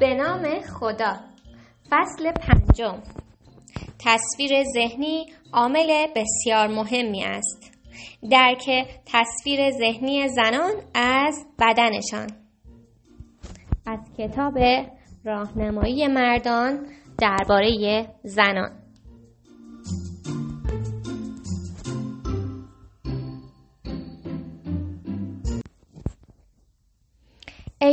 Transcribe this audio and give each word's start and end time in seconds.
به 0.00 0.14
نام 0.14 0.60
خدا. 0.60 1.16
فصل 1.90 2.32
پنجم. 2.32 3.02
تصویر 3.98 4.64
ذهنی 4.74 5.26
عامل 5.52 6.06
بسیار 6.16 6.66
مهمی 6.66 7.24
است. 7.24 7.72
درک 8.30 8.86
تصویر 9.06 9.70
ذهنی 9.70 10.28
زنان 10.28 10.72
از 10.94 11.46
بدنشان. 11.58 12.30
از 13.86 13.98
کتاب 14.18 14.58
راهنمایی 15.24 16.06
مردان 16.06 16.86
درباره 17.18 18.06
زنان. 18.22 18.87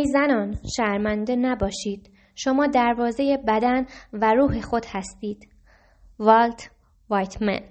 زنان 0.06 0.58
شرمنده 0.78 1.36
نباشید. 1.36 2.10
شما 2.36 2.68
دروازه 2.68 3.38
بدن 3.48 3.86
و 4.14 4.34
روح 4.34 4.62
خود 4.62 4.86
هستید. 4.90 5.50
والت 6.20 6.70
وایتمن. 7.10 7.62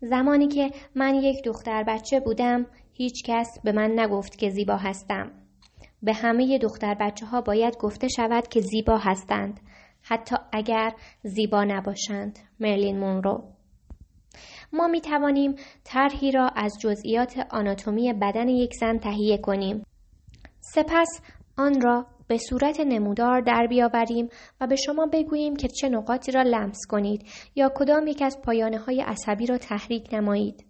زمانی 0.00 0.48
که 0.48 0.70
من 0.94 1.14
یک 1.14 1.44
دختر 1.44 1.84
بچه 1.88 2.20
بودم 2.20 2.66
هیچ 2.92 3.22
کس 3.24 3.58
به 3.64 3.72
من 3.72 4.00
نگفت 4.00 4.38
که 4.38 4.50
زیبا 4.50 4.76
هستم. 4.76 5.32
به 6.02 6.12
همه 6.12 6.58
دختر 6.58 6.94
بچه 6.94 7.26
ها 7.26 7.40
باید 7.40 7.76
گفته 7.78 8.08
شود 8.08 8.48
که 8.48 8.60
زیبا 8.60 8.98
هستند. 8.98 9.60
حتی 10.02 10.36
اگر 10.52 10.92
زیبا 11.22 11.64
نباشند 11.64 12.38
مرلین 12.60 12.98
مونرو. 12.98 13.44
ما 14.72 14.86
می 14.86 15.00
توانیم 15.00 15.54
طرحی 15.84 16.32
را 16.32 16.48
از 16.48 16.78
جزئیات 16.80 17.46
آناتومی 17.50 18.12
بدن 18.12 18.48
یک 18.48 18.74
زن 18.80 18.98
تهیه 18.98 19.38
کنیم. 19.38 19.85
سپس 20.76 21.20
آن 21.58 21.80
را 21.80 22.06
به 22.28 22.38
صورت 22.38 22.80
نمودار 22.80 23.40
در 23.40 23.66
بیاوریم 23.66 24.28
و 24.60 24.66
به 24.66 24.76
شما 24.76 25.06
بگوییم 25.12 25.56
که 25.56 25.68
چه 25.68 25.88
نقاطی 25.88 26.32
را 26.32 26.42
لمس 26.42 26.78
کنید 26.88 27.26
یا 27.54 27.72
کدام 27.74 28.06
یک 28.06 28.22
از 28.22 28.42
پایانه 28.42 28.78
های 28.78 29.00
عصبی 29.00 29.46
را 29.46 29.58
تحریک 29.58 30.14
نمایید. 30.14 30.64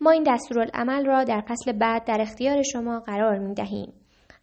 ما 0.00 0.10
این 0.10 0.22
دستورالعمل 0.26 1.06
را 1.06 1.24
در 1.24 1.40
فصل 1.40 1.72
بعد 1.72 2.04
در 2.04 2.20
اختیار 2.20 2.62
شما 2.62 3.00
قرار 3.00 3.38
می 3.38 3.54
دهیم. 3.54 3.92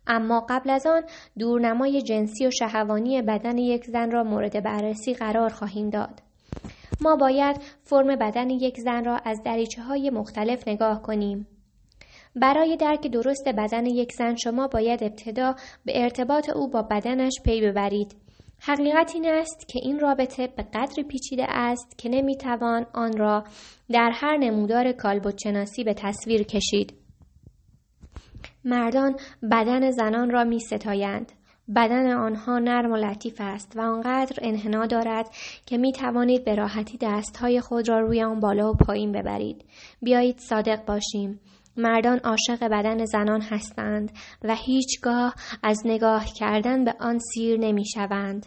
اما 0.08 0.46
قبل 0.50 0.70
از 0.70 0.86
آن 0.86 1.02
دورنمای 1.40 2.02
جنسی 2.02 2.48
و 2.48 2.52
شهوانی 2.52 3.22
بدن 3.22 3.58
یک 3.58 3.86
زن 3.86 4.12
را 4.12 4.24
مورد 4.24 4.64
بررسی 4.64 5.14
قرار 5.14 5.50
خواهیم 5.50 5.90
داد. 5.90 6.22
ما 7.02 7.16
باید 7.16 7.56
فرم 7.84 8.16
بدن 8.16 8.50
یک 8.50 8.78
زن 8.80 9.04
را 9.04 9.18
از 9.26 9.44
دریچه 9.46 9.82
های 9.82 10.10
مختلف 10.10 10.68
نگاه 10.68 11.02
کنیم. 11.02 11.48
برای 12.42 12.78
درک 12.78 13.08
درست 13.08 13.50
بدن 13.58 13.86
یک 13.86 14.12
زن 14.12 14.36
شما 14.36 14.68
باید 14.68 15.04
ابتدا 15.04 15.56
به 15.86 16.04
ارتباط 16.04 16.50
او 16.50 16.70
با 16.70 16.82
بدنش 16.82 17.34
پی 17.46 17.62
ببرید. 17.62 18.16
حقیقت 18.62 19.12
این 19.16 19.26
است 19.26 19.68
که 19.68 19.80
این 19.84 20.00
رابطه 20.00 20.48
به 20.48 20.64
قدری 20.64 21.04
پیچیده 21.04 21.46
است 21.50 21.98
که 21.98 22.10
نمی‌توان 22.10 22.86
آن 22.94 23.18
را 23.18 23.44
در 23.92 24.12
هر 24.14 24.38
نمودار 24.38 24.92
کالبدشناسی 24.92 25.84
به 25.84 25.94
تصویر 25.94 26.44
کشید. 26.44 26.94
مردان 28.66 29.16
بدن 29.52 29.92
زنان 29.92 30.30
را 30.30 30.44
می 30.44 30.60
ستایند. 30.60 31.32
بدن 31.76 32.12
آنها 32.12 32.60
نرم 32.60 32.92
و 32.92 32.96
لطیف 32.96 33.36
است 33.40 33.74
و 33.76 33.82
آنقدر 33.82 34.40
انحنا 34.42 34.86
دارد 34.86 35.30
که 35.66 35.78
می 35.78 35.92
توانید 35.92 36.46
به 36.46 36.56
راحتی 36.56 36.98
دستهای 37.02 37.62
خود 37.62 37.90
را 37.90 38.00
روی 38.00 38.24
آن 38.24 38.40
بالا 38.40 38.72
و 38.72 38.76
پایین 38.76 39.12
ببرید. 39.12 39.66
بیایید 40.02 40.38
صادق 40.38 40.86
باشیم. 40.86 41.40
مردان 41.80 42.20
عاشق 42.20 42.68
بدن 42.68 43.06
زنان 43.06 43.42
هستند 43.42 44.12
و 44.44 44.56
هیچگاه 44.56 45.36
از 45.64 45.82
نگاه 45.86 46.26
کردن 46.26 46.84
به 46.86 46.94
آن 47.00 47.20
سیر 47.20 47.60
نمی 47.60 47.86
شوند. 47.86 48.46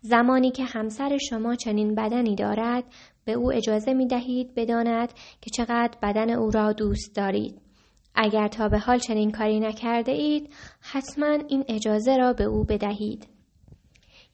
زمانی 0.00 0.50
که 0.50 0.64
همسر 0.64 1.18
شما 1.18 1.54
چنین 1.54 1.94
بدنی 1.94 2.34
دارد 2.34 2.84
به 3.24 3.32
او 3.32 3.52
اجازه 3.52 3.94
می 3.94 4.06
دهید 4.06 4.54
بداند 4.54 5.12
که 5.40 5.50
چقدر 5.50 5.98
بدن 6.02 6.30
او 6.30 6.50
را 6.50 6.72
دوست 6.72 7.16
دارید. 7.16 7.60
اگر 8.14 8.48
تا 8.48 8.68
به 8.68 8.78
حال 8.78 8.98
چنین 8.98 9.30
کاری 9.30 9.60
نکرده 9.60 10.12
اید 10.12 10.50
حتما 10.80 11.38
این 11.48 11.64
اجازه 11.68 12.16
را 12.16 12.32
به 12.32 12.44
او 12.44 12.64
بدهید. 12.64 13.39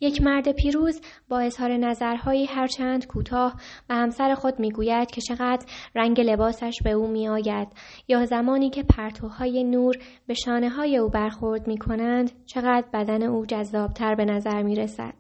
یک 0.01 0.23
مرد 0.23 0.53
پیروز 0.53 1.01
با 1.29 1.41
اظهار 1.41 1.77
نظرهایی 1.77 2.47
هرچند 2.47 3.07
کوتاه 3.07 3.55
و 3.89 3.95
همسر 3.95 4.35
خود 4.35 4.61
می‌گوید 4.61 5.11
که 5.11 5.21
چقدر 5.21 5.67
رنگ 5.95 6.21
لباسش 6.21 6.79
به 6.85 6.91
او 6.91 7.09
میآید 7.09 7.69
یا 8.09 8.27
زمانی 8.27 8.71
که 8.71 8.83
پرتوهای 8.83 9.65
نور 9.65 9.97
به 10.27 10.35
شانه 10.35 10.69
های 10.69 10.97
او 10.97 11.09
برخورد 11.09 11.67
می 11.67 11.79
کنند 11.79 12.33
چقدر 12.47 12.87
بدن 12.93 13.23
او 13.23 13.47
جذابتر 13.47 14.15
به 14.15 14.25
نظر 14.25 14.63
می 14.63 14.77
رسد. 14.77 15.15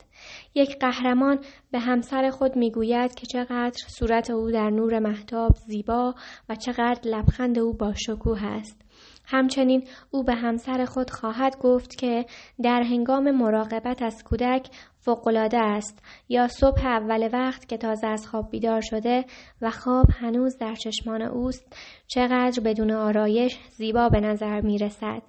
یک 0.54 0.78
قهرمان 0.78 1.38
به 1.70 1.78
همسر 1.78 2.30
خود 2.30 2.56
می‌گوید 2.56 3.14
که 3.14 3.26
چقدر 3.26 3.78
صورت 3.86 4.30
او 4.30 4.50
در 4.50 4.70
نور 4.70 4.98
محتاب 4.98 5.52
زیبا 5.66 6.14
و 6.48 6.54
چقدر 6.54 7.00
لبخند 7.04 7.58
او 7.58 7.72
با 7.72 7.92
شکوه 7.94 8.44
است. 8.44 8.85
همچنین 9.26 9.84
او 10.10 10.24
به 10.24 10.34
همسر 10.34 10.84
خود 10.84 11.10
خواهد 11.10 11.58
گفت 11.58 11.94
که 11.98 12.26
در 12.62 12.82
هنگام 12.82 13.30
مراقبت 13.30 14.02
از 14.02 14.24
کودک 14.24 14.68
فوقالعاده 14.98 15.58
است 15.58 16.02
یا 16.28 16.48
صبح 16.48 16.86
اول 16.86 17.28
وقت 17.32 17.68
که 17.68 17.76
تازه 17.76 18.06
از 18.06 18.26
خواب 18.28 18.50
بیدار 18.50 18.80
شده 18.80 19.24
و 19.62 19.70
خواب 19.70 20.06
هنوز 20.20 20.58
در 20.58 20.74
چشمان 20.74 21.22
اوست 21.22 21.76
چقدر 22.06 22.62
بدون 22.64 22.90
آرایش 22.90 23.58
زیبا 23.76 24.08
به 24.08 24.20
نظر 24.20 24.60
می 24.60 24.78
رسد. 24.78 25.22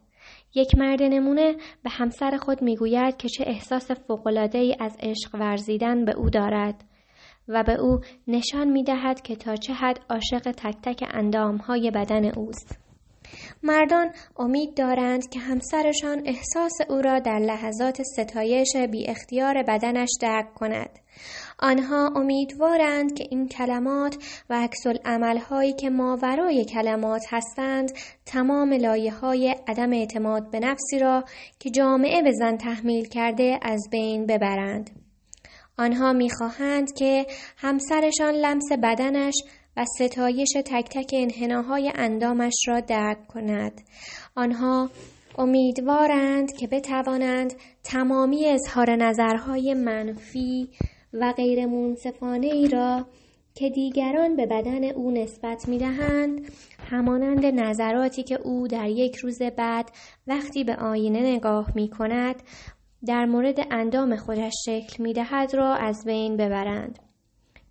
یک 0.55 0.77
مرد 0.77 1.03
نمونه 1.03 1.55
به 1.83 1.89
همسر 1.89 2.37
خود 2.37 2.61
می‌گوید 2.61 3.17
که 3.17 3.29
چه 3.29 3.43
احساس 3.47 3.91
فوقالعاده 3.91 4.57
ای 4.57 4.75
از 4.79 4.97
عشق 4.99 5.35
ورزیدن 5.35 6.05
به 6.05 6.11
او 6.11 6.29
دارد 6.29 6.83
و 7.47 7.63
به 7.63 7.73
او 7.73 7.99
نشان 8.27 8.67
می 8.67 8.83
دهد 8.83 9.21
که 9.21 9.35
تا 9.35 9.55
چه 9.55 9.73
حد 9.73 9.99
عاشق 10.09 10.51
تک 10.51 10.75
تک 10.83 11.09
اندام 11.11 11.57
های 11.57 11.91
بدن 11.91 12.25
اوست. 12.25 12.86
مردان 13.63 14.11
امید 14.37 14.73
دارند 14.77 15.29
که 15.29 15.39
همسرشان 15.39 16.21
احساس 16.25 16.73
او 16.89 17.01
را 17.01 17.19
در 17.19 17.39
لحظات 17.39 18.01
ستایش 18.01 18.75
بی 18.91 19.07
اختیار 19.07 19.63
بدنش 19.63 20.09
درک 20.21 20.53
کند. 20.53 20.99
آنها 21.59 22.11
امیدوارند 22.15 23.13
که 23.13 23.27
این 23.31 23.47
کلمات 23.47 24.17
و 24.49 24.53
عکس 24.53 24.87
هایی 25.49 25.73
که 25.73 25.89
ماورای 25.89 26.65
کلمات 26.65 27.21
هستند 27.29 27.91
تمام 28.25 28.73
لایه 28.73 29.13
های 29.13 29.55
عدم 29.67 29.93
اعتماد 29.93 30.51
به 30.51 30.59
نفسی 30.59 30.99
را 30.99 31.23
که 31.59 31.69
جامعه 31.69 32.21
به 32.21 32.31
زن 32.31 32.57
تحمیل 32.57 33.05
کرده 33.05 33.59
از 33.61 33.87
بین 33.91 34.25
ببرند. 34.25 34.89
آنها 35.77 36.13
می‌خواهند 36.13 36.93
که 36.93 37.25
همسرشان 37.57 38.33
لمس 38.33 38.71
بدنش 38.83 39.33
و 39.77 39.85
ستایش 39.85 40.49
تک 40.65 40.89
تک 40.89 41.09
انحناهای 41.13 41.91
اندامش 41.95 42.53
را 42.67 42.79
درک 42.79 43.27
کند. 43.27 43.81
آنها 44.35 44.89
امیدوارند 45.37 46.51
که 46.51 46.67
بتوانند 46.67 47.53
تمامی 47.83 48.45
اظهار 48.45 48.95
نظرهای 48.95 49.73
منفی 49.73 50.69
و 51.13 51.33
غیر 51.37 51.65
منصفانه 51.65 52.47
ای 52.47 52.67
را 52.67 53.05
که 53.55 53.69
دیگران 53.69 54.35
به 54.35 54.45
بدن 54.45 54.83
او 54.83 55.11
نسبت 55.11 55.67
می 55.67 55.77
دهند 55.77 56.41
همانند 56.89 57.45
نظراتی 57.45 58.23
که 58.23 58.35
او 58.41 58.67
در 58.67 58.89
یک 58.89 59.15
روز 59.15 59.41
بعد 59.41 59.91
وقتی 60.27 60.63
به 60.63 60.75
آینه 60.75 61.35
نگاه 61.35 61.71
می 61.75 61.89
کند 61.89 62.35
در 63.05 63.25
مورد 63.25 63.67
اندام 63.71 64.15
خودش 64.15 64.53
شکل 64.65 65.03
می 65.03 65.13
دهد 65.13 65.55
را 65.55 65.75
از 65.75 66.05
بین 66.05 66.37
ببرند. 66.37 67.06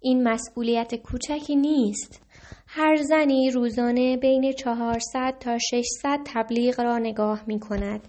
این 0.07 0.23
مسئولیت 0.23 0.95
کوچکی 0.95 1.57
نیست. 1.57 2.23
هر 2.67 2.97
زنی 2.97 3.51
روزانه 3.51 4.17
بین 4.17 4.53
400 4.53 5.35
تا 5.41 5.59
600 5.59 6.19
تبلیغ 6.25 6.81
را 6.81 6.99
نگاه 6.99 7.43
می 7.47 7.61
کند 7.61 8.01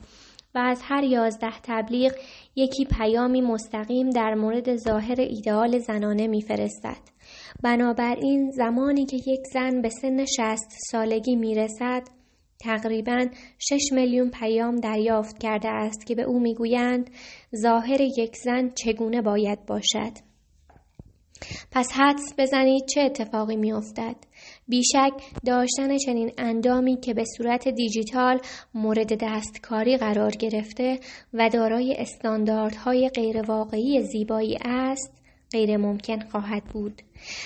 و 0.56 0.60
از 0.60 0.82
هر 0.84 1.04
یازده 1.04 1.60
تبلیغ 1.64 2.14
یکی 2.56 2.86
پیامی 2.86 3.42
مستقیم 3.42 4.10
در 4.10 4.34
مورد 4.34 4.76
ظاهر 4.76 5.22
ایدئال 5.22 5.80
زنانه 5.80 6.28
میفرستد. 6.28 7.02
بنابراین 7.64 8.52
زمانی 8.52 9.06
که 9.06 9.18
یک 9.18 9.42
زن 9.54 9.82
به 9.82 9.90
سن 9.90 10.26
60 10.26 10.38
سالگی 10.92 11.36
می 11.36 11.56
رسد 11.56 12.04
تقریبا 12.60 13.28
6 13.60 13.90
میلیون 13.92 14.30
پیام 14.30 14.76
دریافت 14.76 15.38
کرده 15.38 15.70
است 15.70 16.08
که 16.08 16.16
به 16.16 16.24
او 16.24 16.40
می‌گویند 16.40 17.10
ظاهر 17.56 18.02
یک 18.02 18.36
زن 18.36 18.70
چگونه 18.70 19.22
باید 19.22 19.66
باشد. 19.66 20.27
پس 21.72 21.88
حدس 21.92 22.34
بزنید 22.38 22.86
چه 22.86 23.02
اتفاقی 23.02 23.56
میافتد. 23.56 24.16
بیشک 24.68 25.12
داشتن 25.46 25.98
چنین 25.98 26.32
اندامی 26.38 26.98
که 27.00 27.14
به 27.14 27.24
صورت 27.38 27.68
دیجیتال 27.68 28.40
مورد 28.74 29.24
دستکاری 29.24 29.98
قرار 29.98 30.32
گرفته 30.32 31.00
و 31.34 31.50
دارای 31.50 31.96
استانداردهای 31.98 33.10
غیرواقعی 33.10 34.04
زیبایی 34.04 34.58
است 34.66 35.14
غیر 35.52 35.78
ممکن 35.78 36.20
خواهد 36.20 36.64
بود. 36.64 37.02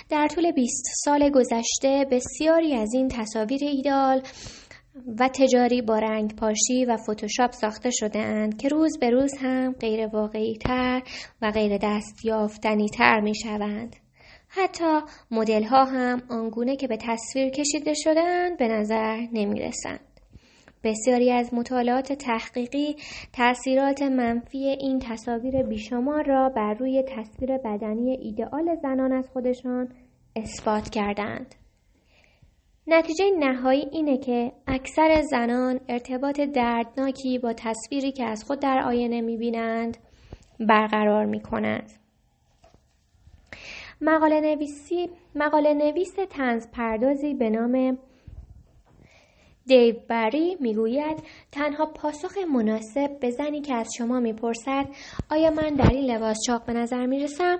در 0.09 0.27
طول 0.27 0.51
20 0.51 0.83
سال 1.05 1.29
گذشته 1.29 2.05
بسیاری 2.11 2.75
از 2.75 2.93
این 2.93 3.07
تصاویر 3.07 3.63
ایدال 3.63 4.21
و 5.19 5.29
تجاری 5.33 5.81
با 5.81 5.99
رنگ 5.99 6.35
پاشی 6.35 6.85
و 6.85 6.97
فتوشاپ 6.97 7.51
ساخته 7.51 7.89
شده 7.91 8.19
اند 8.19 8.57
که 8.57 8.67
روز 8.67 8.99
به 8.99 9.09
روز 9.09 9.33
هم 9.41 9.71
غیر 9.71 10.07
واقعی 10.07 10.57
تر 10.57 11.01
و 11.41 11.51
غیر 11.51 11.77
دستیافتنی 11.77 12.89
تر 12.89 13.19
می 13.19 13.35
شوند. 13.35 13.95
حتی 14.47 14.99
مدل 15.31 15.63
ها 15.63 15.85
هم 15.85 16.21
آنگونه 16.29 16.75
که 16.75 16.87
به 16.87 16.97
تصویر 16.97 17.49
کشیده 17.49 17.93
شدند 17.93 18.57
به 18.57 18.67
نظر 18.67 19.17
نمی 19.33 19.59
رسند. 19.59 19.99
بسیاری 20.83 21.31
از 21.31 21.53
مطالعات 21.53 22.13
تحقیقی 22.13 22.95
تاثیرات 23.33 24.01
منفی 24.01 24.57
این 24.57 24.99
تصاویر 24.99 25.63
بیشمار 25.63 26.23
را 26.23 26.49
بر 26.49 26.73
روی 26.73 27.03
تصویر 27.03 27.57
بدنی 27.57 28.17
ایدئال 28.17 28.75
زنان 28.81 29.13
از 29.13 29.29
خودشان 29.33 29.89
اثبات 30.35 30.89
کردند. 30.89 31.55
نتیجه 32.91 33.25
نهایی 33.39 33.87
اینه 33.91 34.17
که 34.17 34.51
اکثر 34.67 35.21
زنان 35.21 35.79
ارتباط 35.89 36.41
دردناکی 36.41 37.39
با 37.39 37.53
تصویری 37.53 38.11
که 38.11 38.25
از 38.25 38.43
خود 38.43 38.59
در 38.59 38.81
آینه 38.85 39.21
می‌بینند 39.21 39.97
برقرار 40.59 41.25
می‌کنند. 41.25 41.91
مقاله, 44.01 44.41
نویسی، 44.41 45.09
مقاله 45.35 45.73
نویس 45.73 46.13
تنز 46.29 46.67
پردازی 46.71 47.33
به 47.33 47.49
نام 47.49 47.97
دیو 49.65 49.95
بری 50.09 50.57
می‌گوید 50.59 51.23
تنها 51.51 51.85
پاسخ 51.85 52.37
مناسب 52.53 53.19
به 53.19 53.31
زنی 53.31 53.61
که 53.61 53.75
از 53.75 53.89
شما 53.97 54.19
می‌پرسد 54.19 54.85
آیا 55.29 55.49
من 55.49 55.69
در 55.69 55.89
این 55.89 56.11
لباس 56.11 56.37
چاق 56.47 56.65
به 56.65 56.73
نظر 56.73 57.05
می‌رسم 57.05 57.59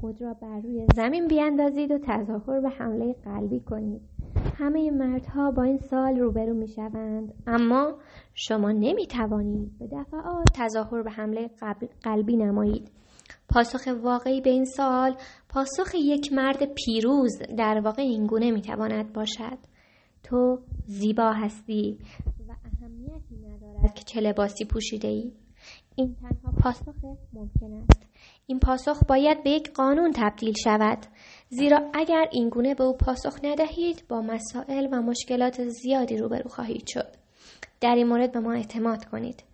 خود 0.00 0.22
را 0.22 0.34
بر 0.34 0.60
روی 0.60 0.86
زمین 0.94 1.26
بیاندازید 1.26 1.90
و 1.90 1.98
تظاهر 1.98 2.60
به 2.60 2.68
حمله 2.68 3.12
قلبی 3.24 3.60
کنید. 3.60 4.00
همه 4.58 4.90
مردها 4.90 5.50
با 5.50 5.62
این 5.62 5.78
سال 5.78 6.18
روبرو 6.18 6.54
می 6.54 6.68
شوند 6.68 7.34
اما 7.46 7.94
شما 8.34 8.72
نمی 8.72 9.06
توانید 9.06 9.78
به 9.78 9.86
دفعات 9.86 10.46
تظاهر 10.54 11.02
به 11.02 11.10
حمله 11.10 11.50
قلبی 12.02 12.36
نمایید. 12.36 12.90
پاسخ 13.48 13.80
واقعی 14.02 14.40
به 14.40 14.50
این 14.50 14.64
سال 14.64 15.16
پاسخ 15.48 15.94
یک 15.94 16.32
مرد 16.32 16.74
پیروز 16.74 17.38
در 17.58 17.80
واقع 17.84 18.02
اینگونه 18.02 18.50
می 18.50 18.62
تواند 18.62 19.12
باشد. 19.12 19.58
تو 20.22 20.58
زیبا 20.86 21.32
هستی 21.32 21.98
و 22.48 22.52
اهمیتی 22.52 23.36
ندارد 23.36 23.94
که 23.94 24.04
چه 24.04 24.20
لباسی 24.20 24.64
پوشیده 24.64 25.08
ای 25.08 25.32
این 25.96 26.14
تنها 26.14 26.52
پاسخ 26.62 26.94
ممکن 27.32 27.72
است. 27.72 28.06
این 28.46 28.58
پاسخ 28.58 29.04
باید 29.08 29.42
به 29.42 29.50
یک 29.50 29.72
قانون 29.72 30.12
تبدیل 30.16 30.54
شود. 30.64 30.98
زیرا 31.48 31.90
اگر 31.94 32.26
اینگونه 32.32 32.74
به 32.74 32.84
او 32.84 32.96
پاسخ 32.96 33.38
ندهید 33.44 34.04
با 34.08 34.20
مسائل 34.20 34.88
و 34.92 35.02
مشکلات 35.02 35.68
زیادی 35.68 36.16
روبرو 36.16 36.48
خواهید 36.48 36.86
شد. 36.86 37.08
در 37.80 37.94
این 37.94 38.06
مورد 38.06 38.32
به 38.32 38.40
ما 38.40 38.52
اعتماد 38.52 39.04
کنید. 39.04 39.44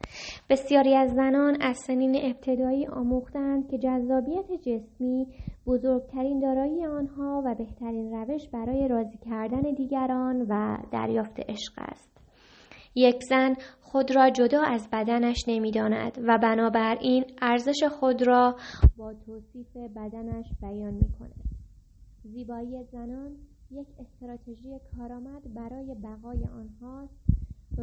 بسیاری 0.51 0.95
از 0.95 1.11
زنان 1.11 1.63
از 1.63 1.77
سنین 1.77 2.17
ابتدایی 2.25 2.87
آموختند 2.87 3.71
که 3.71 3.79
جذابیت 3.79 4.53
جسمی 4.53 5.27
بزرگترین 5.67 6.41
دارایی 6.41 6.87
آنها 6.87 7.43
و 7.45 7.55
بهترین 7.55 8.13
روش 8.13 8.49
برای 8.49 8.89
راضی 8.89 9.19
کردن 9.31 9.75
دیگران 9.77 10.47
و 10.49 10.79
دریافت 10.93 11.41
عشق 11.41 11.73
است. 11.79 12.14
یک 12.95 13.23
زن 13.29 13.55
خود 13.81 14.17
را 14.17 14.31
جدا 14.31 14.63
از 14.63 14.89
بدنش 14.93 15.45
نمی‌داند 15.49 16.19
و 16.27 16.39
بنابراین 16.39 17.25
ارزش 17.43 17.85
خود 17.85 18.27
را 18.27 18.57
با 18.97 19.15
توصیف 19.27 19.77
بدنش 19.77 20.47
بیان 20.63 20.95
می 20.95 21.09
کند. 21.19 21.45
زیبایی 22.25 22.85
زنان 22.93 23.31
یک 23.71 23.87
استراتژی 24.01 24.79
کارآمد 24.97 25.55
برای 25.55 25.95
بقای 25.95 26.45
آنهاست 26.45 27.15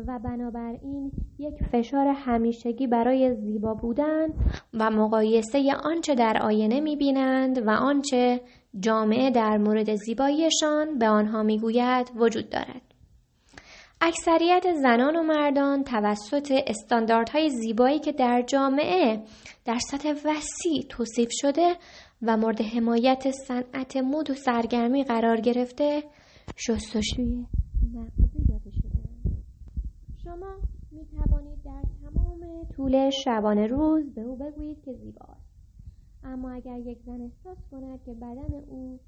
و 0.07 0.19
بنابراین 0.19 1.11
یک 1.39 1.63
فشار 1.63 2.07
همیشگی 2.07 2.87
برای 2.87 3.35
زیبا 3.35 3.73
بودن 3.73 4.27
و 4.73 4.89
مقایسه 4.89 5.73
آنچه 5.83 6.15
در 6.15 6.37
آینه 6.41 6.79
می‌بینند 6.79 7.67
و 7.67 7.69
آنچه 7.69 8.41
جامعه 8.79 9.31
در 9.31 9.57
مورد 9.57 9.95
زیباییشان 9.95 10.97
به 10.99 11.07
آنها 11.07 11.43
می‌گوید 11.43 12.11
وجود 12.15 12.49
دارد. 12.49 12.90
اکثریت 14.03 14.63
زنان 14.81 15.15
و 15.15 15.24
مردان 15.24 15.83
توسط 15.83 16.51
استانداردهای 16.68 17.50
زیبایی 17.50 18.00
که 18.00 18.12
در 18.12 18.44
جامعه 18.48 19.24
در 19.65 19.77
سطح 19.92 20.09
وسیع 20.09 20.81
توصیف 20.89 21.30
شده 21.31 21.75
و 22.21 22.38
مورد 22.38 22.62
حمایت 22.62 23.31
صنعت 23.31 23.98
مد 23.98 24.30
و 24.30 24.33
سرگرمی 24.33 25.03
قرار 25.03 25.42
گرفته 25.42 26.03
شستشوی 26.56 27.45
شما 30.24 30.56
می 30.92 31.06
توانید 31.06 31.63
در 31.63 31.81
تمام 32.03 32.68
طول 32.75 33.09
شبانه 33.09 33.68
روز 33.68 34.13
به 34.13 34.21
او 34.21 34.36
بگویید 34.36 34.81
که 34.86 34.94
زیباست. 34.94 35.51
اما 36.24 36.51
اگر 36.51 36.77
یک 36.80 36.98
زن 37.06 37.21
احساس 37.21 37.57
کند 37.71 38.00
که 38.06 38.13
بدن 38.13 38.53
او 38.68 39.00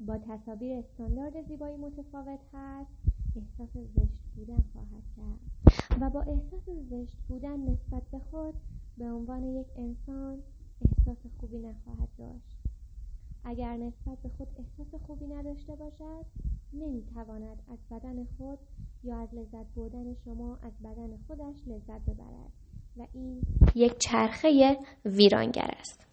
با 0.00 0.18
تصاویر 0.18 0.78
استاندارد 0.78 1.42
زیبایی 1.48 1.76
متفاوت 1.76 2.40
هست 2.52 2.90
احساس 3.36 3.70
زشت 3.94 4.21
و 6.02 6.10
با 6.10 6.20
احساس 6.20 6.68
زشت 6.90 7.16
بودن 7.28 7.60
نسبت 7.60 8.02
به 8.12 8.18
خود 8.18 8.54
به 8.98 9.04
عنوان 9.04 9.44
یک 9.44 9.66
انسان 9.76 10.38
احساس 10.80 11.26
خوبی 11.40 11.58
نخواهد 11.58 12.08
داشت. 12.18 12.58
اگر 13.44 13.76
نسبت 13.76 14.18
به 14.22 14.28
خود 14.28 14.48
احساس 14.58 15.00
خوبی 15.06 15.26
نداشته 15.26 15.74
باشد 15.76 16.26
نمی‌تواند 16.72 17.58
از 17.72 17.78
بدن 17.90 18.24
خود 18.24 18.58
یا 19.04 19.16
از 19.16 19.34
لذت 19.34 19.66
بردن 19.76 20.14
شما 20.14 20.58
از 20.62 20.72
بدن 20.84 21.16
خودش 21.26 21.68
لذت 21.68 22.00
ببرد 22.00 22.52
و 22.96 23.06
این 23.12 23.42
یک 23.74 23.98
چرخه 23.98 24.78
ویرانگر 25.04 25.70
است. 25.78 26.11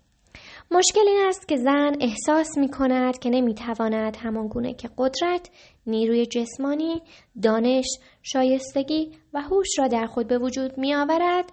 مشکل 0.72 1.08
این 1.08 1.26
است 1.28 1.48
که 1.48 1.58
زن 1.58 1.94
احساس 2.02 2.58
می 2.58 2.70
کند 2.70 3.20
که 3.20 3.30
نمی 3.30 3.54
تواند 3.54 4.18
همان 4.18 4.48
گونه 4.48 4.74
که 4.74 4.90
قدرت، 4.98 5.50
نیروی 5.88 6.26
جسمانی، 6.26 7.02
دانش، 7.42 7.86
شایستگی 8.24 9.12
و 9.34 9.42
هوش 9.42 9.68
را 9.80 9.88
در 9.88 10.06
خود 10.06 10.28
به 10.28 10.38
وجود 10.38 10.78
می 10.78 10.96
آورد، 10.96 11.52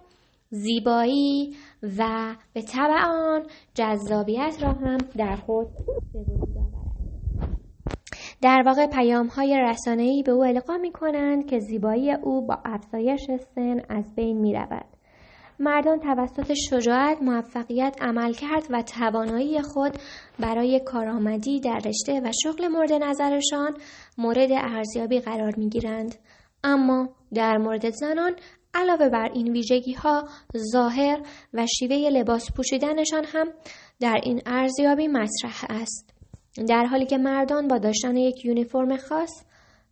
زیبایی 0.49 1.55
و 1.99 2.35
به 2.53 2.61
طبع 2.61 3.05
آن 3.05 3.43
جذابیت 3.73 4.57
را 4.61 4.71
هم 4.71 4.97
در 5.17 5.35
خود 5.35 5.67
به 6.13 6.19
وجود 6.19 6.57
آورد. 6.57 6.77
در 8.41 8.63
واقع 8.65 8.87
پیام 8.87 9.27
های 9.27 9.57
رسانه‌ای 9.69 10.23
به 10.23 10.31
او 10.31 10.45
القا 10.45 10.77
می 10.77 10.91
کنند 10.91 11.49
که 11.49 11.59
زیبایی 11.59 12.11
او 12.11 12.47
با 12.47 12.57
افزایش 12.65 13.21
سن 13.55 13.81
از 13.89 14.15
بین 14.15 14.37
می 14.37 14.53
رود. 14.53 14.96
مردان 15.59 15.99
توسط 15.99 16.53
شجاعت، 16.53 17.21
موفقیت، 17.21 17.97
عملکرد 18.01 18.63
و 18.69 18.81
توانایی 18.81 19.61
خود 19.61 19.93
برای 20.39 20.81
کارآمدی 20.85 21.59
در 21.59 21.79
رشته 21.85 22.21
و 22.21 22.31
شغل 22.43 22.67
مورد 22.67 22.93
نظرشان 22.93 23.77
مورد 24.17 24.51
ارزیابی 24.51 25.19
قرار 25.19 25.55
می 25.57 25.69
گیرند. 25.69 26.15
اما 26.63 27.09
در 27.33 27.57
مورد 27.57 27.89
زنان 27.89 28.35
علاوه 28.73 29.09
بر 29.09 29.29
این 29.33 29.51
ویژگی 29.51 29.93
ها 29.93 30.27
ظاهر 30.71 31.21
و 31.53 31.65
شیوه 31.79 31.95
لباس 31.95 32.51
پوشیدنشان 32.55 33.23
هم 33.33 33.47
در 33.99 34.19
این 34.23 34.41
ارزیابی 34.45 35.07
مطرح 35.07 35.65
است. 35.69 36.13
در 36.67 36.85
حالی 36.85 37.05
که 37.05 37.17
مردان 37.17 37.67
با 37.67 37.77
داشتن 37.77 38.17
یک 38.17 38.45
یونیفرم 38.45 38.97
خاص 38.97 39.43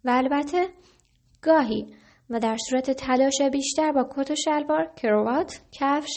و 0.06 0.10
البته 0.10 0.68
گاهی 1.42 1.88
و 2.30 2.40
در 2.40 2.58
صورت 2.70 2.92
تلاش 2.92 3.42
بیشتر 3.52 3.92
با 3.92 4.10
کت 4.16 4.32
و 4.32 4.36
شلوار، 4.36 4.92
کروات، 4.96 5.62
کفش 5.72 6.12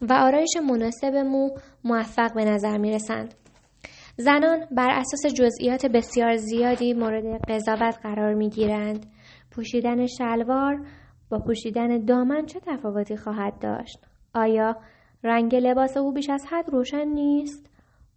و 0.00 0.12
آرایش 0.12 0.56
مناسب 0.56 1.14
مو 1.14 1.50
موفق 1.84 2.34
به 2.34 2.44
نظر 2.44 2.78
می 2.78 2.90
رسند. 2.90 3.34
زنان 4.16 4.66
بر 4.70 4.90
اساس 4.90 5.34
جزئیات 5.34 5.86
بسیار 5.86 6.36
زیادی 6.36 6.94
مورد 6.94 7.24
قضاوت 7.48 7.98
قرار 8.02 8.34
می 8.34 8.50
گیرند. 8.50 9.06
پوشیدن 9.50 10.06
شلوار 10.06 10.86
با 11.30 11.38
پوشیدن 11.38 12.04
دامن 12.04 12.46
چه 12.46 12.60
تفاوتی 12.60 13.16
خواهد 13.16 13.58
داشت؟ 13.58 13.98
آیا 14.34 14.76
رنگ 15.24 15.54
لباس 15.54 15.96
او 15.96 16.12
بیش 16.12 16.30
از 16.30 16.46
حد 16.50 16.68
روشن 16.68 17.04
نیست؟ 17.04 17.70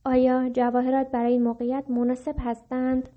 آیا 0.06 0.50
جواهرات 0.50 1.12
برای 1.12 1.32
این 1.32 1.44
موقعیت 1.44 1.86
مناسب 1.90 2.36
هستند؟ 2.40 3.10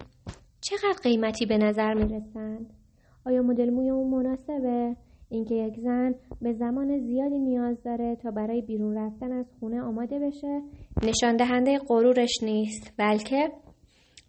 چقدر 0.61 0.99
قیمتی 1.03 1.47
به 1.47 1.59
نظر 1.59 1.95
می 1.95 2.05
رسند؟ 2.05 2.84
آیا 3.27 3.43
مدل 3.43 3.71
موی 3.71 3.91
اون 3.91 4.11
مناسبه؟ 4.11 4.97
اینکه 5.29 5.55
یک 5.55 5.81
زن 5.81 6.15
به 6.43 6.53
زمان 6.53 6.99
زیادی 6.99 7.39
نیاز 7.39 7.83
داره 7.83 8.17
تا 8.17 8.31
برای 8.31 8.63
بیرون 8.63 8.99
رفتن 8.99 9.33
از 9.33 9.47
خونه 9.61 9.83
آماده 9.83 10.19
بشه 10.19 10.63
نشان 11.03 11.37
دهنده 11.37 11.79
غرورش 11.79 12.43
نیست 12.43 12.93
بلکه 12.99 13.53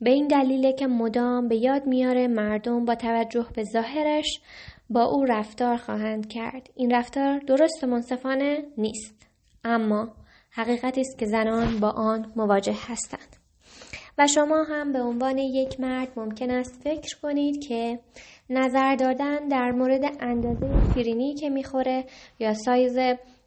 به 0.02 0.10
این 0.10 0.28
دلیله 0.28 0.74
که 0.74 0.88
مدام 0.88 1.48
به 1.48 1.56
یاد 1.56 1.88
میاره 1.88 2.28
مردم 2.28 2.86
با 2.86 2.96
توجه 2.96 3.46
به 3.56 3.64
ظاهرش 3.64 4.42
با 4.90 5.04
او 5.04 5.26
رفتار 5.26 5.78
خواهند 5.78 6.28
کرد. 6.28 6.70
این 6.76 6.92
رفتار 6.92 7.40
درست 7.40 7.84
و 7.84 7.88
منصفانه 7.88 8.64
نیست 8.78 9.28
اما 9.64 10.14
حقیقتی 10.52 11.02
است 11.02 11.20
که 11.20 11.26
زنان 11.26 11.80
با 11.80 11.90
آن 11.90 12.34
مواجه 12.36 12.76
هستند. 12.88 13.45
و 14.18 14.28
شما 14.28 14.64
هم 14.64 14.92
به 14.92 15.02
عنوان 15.02 15.38
یک 15.38 15.80
مرد 15.80 16.08
ممکن 16.16 16.52
است 16.52 16.82
فکر 16.84 17.20
کنید 17.22 17.64
که 17.68 18.00
نظر 18.50 18.96
دادن 18.96 19.48
در 19.48 19.72
مورد 19.72 20.02
اندازه 20.20 20.70
شیرینی 20.94 21.34
که 21.34 21.50
می‌خوره 21.50 22.06
یا 22.40 22.54
سایز 22.54 22.98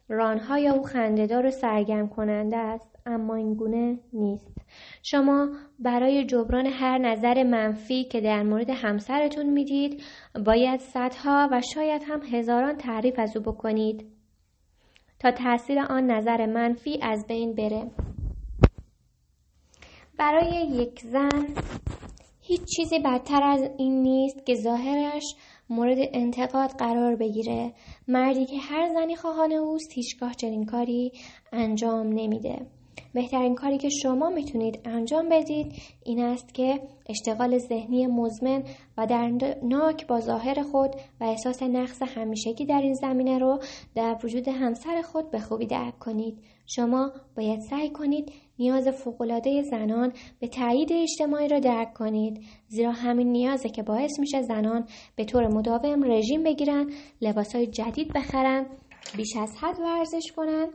رانهای 0.09 0.67
او 0.67 0.83
خندهدار 0.83 1.45
و 1.45 1.51
سرگرم 1.51 2.07
کننده 2.07 2.57
است 2.57 2.95
اما 3.05 3.35
این 3.35 3.53
گونه 3.53 3.99
نیست. 4.13 4.51
شما 5.03 5.49
برای 5.79 6.25
جبران 6.25 6.65
هر 6.65 6.97
نظر 6.97 7.43
منفی 7.43 8.03
که 8.03 8.21
در 8.21 8.43
مورد 8.43 8.69
همسرتون 8.69 9.49
می‌دید 9.49 10.03
باید 10.45 10.79
صدها 10.79 11.49
و 11.51 11.61
شاید 11.73 12.01
هم 12.07 12.21
هزاران 12.31 12.77
تعریف 12.77 13.19
از 13.19 13.37
او 13.37 13.43
بکنید 13.43 14.05
تا 15.19 15.31
تاثیر 15.31 15.79
آن 15.79 16.11
نظر 16.11 16.45
منفی 16.45 16.99
از 17.01 17.27
بین 17.27 17.55
بره. 17.55 17.91
برای 20.19 20.67
یک 20.67 20.99
زن 20.99 21.47
هیچ 22.41 22.61
چیزی 22.75 22.99
بدتر 22.99 23.43
از 23.43 23.69
این 23.77 24.01
نیست 24.01 24.45
که 24.45 24.55
ظاهرش 24.55 25.23
مورد 25.69 25.97
انتقاد 26.13 26.69
قرار 26.69 27.15
بگیره. 27.15 27.73
مردی 28.07 28.45
که 28.45 28.57
هر 28.57 28.93
زنی 28.93 29.15
خواهان 29.15 29.51
اوست 29.51 29.93
هیچگاه 29.93 30.33
چنین 30.33 30.65
کاری 30.65 31.11
انجام 31.53 32.07
نمیده. 32.07 32.65
بهترین 33.13 33.55
کاری 33.55 33.77
که 33.77 33.89
شما 33.89 34.29
می‌تونید 34.29 34.79
انجام 34.85 35.29
بدید 35.29 35.73
این 36.05 36.23
است 36.23 36.53
که 36.53 36.81
اشتغال 37.09 37.57
ذهنی 37.57 38.07
مزمن 38.07 38.63
و 38.97 39.05
در 39.05 39.31
ناک 39.63 40.07
با 40.07 40.19
ظاهر 40.19 40.61
خود 40.61 40.95
و 41.21 41.23
احساس 41.23 41.63
نقص 41.63 42.01
همیشگی 42.01 42.65
در 42.65 42.81
این 42.81 42.93
زمینه 42.93 43.37
رو 43.37 43.59
در 43.95 44.17
وجود 44.23 44.47
همسر 44.47 45.01
خود 45.01 45.31
به 45.31 45.39
خوبی 45.39 45.65
درک 45.65 45.99
کنید. 45.99 46.37
شما 46.65 47.11
باید 47.37 47.59
سعی 47.59 47.89
کنید 47.89 48.31
نیاز 48.59 48.87
فوقالعاده 48.87 49.63
زنان 49.63 50.13
به 50.39 50.47
تایید 50.47 50.93
اجتماعی 50.93 51.47
را 51.47 51.59
درک 51.59 51.93
کنید 51.93 52.41
زیرا 52.67 52.91
همین 52.91 53.31
نیازه 53.31 53.69
که 53.69 53.83
باعث 53.83 54.19
میشه 54.19 54.41
زنان 54.41 54.85
به 55.15 55.25
طور 55.25 55.47
مداوم 55.47 56.03
رژیم 56.11 56.43
بگیرن 56.43 56.91
لباسهای 57.21 57.67
جدید 57.67 58.13
بخرن 58.13 58.65
بیش 59.17 59.35
از 59.41 59.55
حد 59.61 59.79
ورزش 59.79 60.31
کنند 60.35 60.69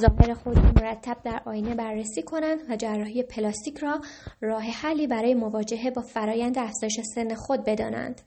ظاهر 0.00 0.34
خود 0.34 0.58
مرتب 0.58 1.16
در 1.24 1.42
آینه 1.46 1.74
بررسی 1.74 2.22
کنند 2.22 2.58
و 2.70 2.76
جراحی 2.76 3.22
پلاستیک 3.22 3.78
را 3.78 4.00
راه 4.40 4.62
حلی 4.62 5.06
برای 5.06 5.34
مواجهه 5.34 5.90
با 5.90 6.02
فرایند 6.02 6.58
افزایش 6.58 7.00
سن 7.14 7.34
خود 7.34 7.64
بدانند. 7.64 8.20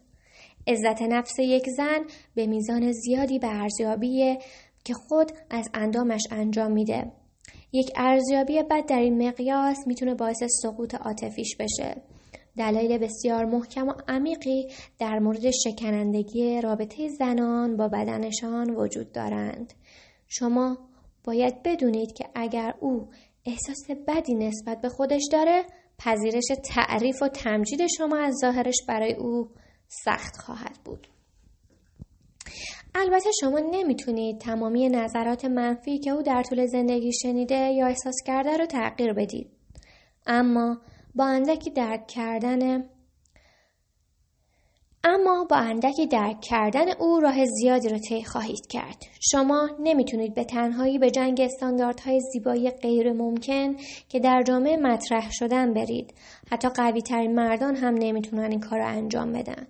عزت 0.68 1.02
نفس 1.02 1.40
یک 1.40 1.70
زن 1.78 2.00
به 2.36 2.48
میزان 2.48 2.92
زیادی 2.92 3.40
به 3.40 3.48
ارزیابی 3.48 4.38
که 4.84 4.94
خود 4.94 5.32
از 5.50 5.70
اندامش 5.74 6.22
انجام 6.32 6.72
میده. 6.72 7.12
یک 7.72 7.92
ارزیابی 7.96 8.64
بد 8.64 8.86
در 8.86 9.00
این 9.00 9.28
مقیاس 9.28 9.78
می‌تونه 9.88 10.16
باعث 10.16 10.44
سقوط 10.62 10.96
عاطفیش 10.96 11.56
بشه. 11.60 12.02
دلایل 12.58 12.98
بسیار 12.98 13.46
محکم 13.46 13.88
و 13.88 13.94
عمیقی 14.08 14.68
در 15.00 15.20
مورد 15.20 15.52
شکنندگی 15.52 16.62
رابطه 16.62 17.10
زنان 17.10 17.78
با 17.78 17.88
بدنشان 17.88 18.70
وجود 18.70 19.12
دارند. 19.12 19.74
شما 20.28 20.78
باید 21.24 21.64
بدونید 21.64 22.14
که 22.14 22.26
اگر 22.36 22.74
او 22.80 23.08
احساس 23.46 23.98
بدی 24.08 24.34
نسبت 24.34 24.82
به 24.82 24.90
خودش 24.90 25.22
داره 25.32 25.64
پذیرش 25.98 26.46
تعریف 26.64 27.22
و 27.22 27.28
تمجید 27.28 27.88
شما 27.98 28.18
از 28.18 28.36
ظاهرش 28.42 28.76
برای 28.88 29.14
او 29.14 29.50
سخت 29.88 30.38
خواهد 30.38 30.78
بود. 30.86 31.08
البته 32.96 33.30
شما 33.42 33.60
نمی‌تونید 33.60 34.38
تمامی 34.38 34.90
نظرات 34.90 35.46
منفی 35.46 36.00
که 36.00 36.12
او 36.12 36.22
در 36.22 36.44
طول 36.44 36.66
زندگی 36.66 37.12
شنیده 37.14 37.56
یا 37.56 37.88
احساس 37.88 38.16
کرده 38.26 38.58
رو 38.58 38.66
تغییر 38.66 39.14
بدید. 39.14 39.52
اما 40.28 40.82
با 41.16 41.26
اندکی 41.26 41.70
درک 41.70 42.08
کردن 42.08 42.84
اما 45.04 45.46
با 45.50 45.56
اندکی 45.56 46.08
درک 46.08 46.42
کردن 46.42 46.92
او 47.00 47.20
راه 47.20 47.46
زیادی 47.46 47.90
را 47.90 47.98
طی 47.98 48.24
خواهید 48.24 48.68
کرد. 48.68 49.06
شما 49.32 49.70
نمی‌تونید 49.80 50.34
به 50.34 50.44
تنهایی 50.44 51.00
به 51.00 51.12
جنگ 51.12 51.42
استانداردهای 51.42 52.20
زیبایی 52.34 52.70
غیر 52.70 53.14
ممکن 53.14 53.76
که 54.10 54.20
در 54.20 54.44
جامعه 54.44 54.78
مطرح 54.78 55.32
شدن 55.32 55.74
برید. 55.74 56.14
حتی 56.52 56.70
قوی 56.70 57.02
ترین 57.02 57.36
مردان 57.36 57.76
هم 57.76 57.94
نمی‌تونن 57.94 58.52
این 58.52 58.60
کار 58.60 58.80
را 58.80 58.88
انجام 58.88 59.32
بدن. 59.32 59.68